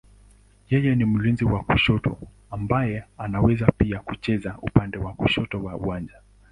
[0.69, 2.17] Yeye ni mlinzi wa kushoto
[2.51, 6.15] ambaye anaweza pia kucheza upande wa kushoto wa uwanja.